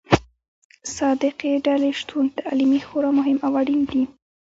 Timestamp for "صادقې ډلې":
0.97-1.91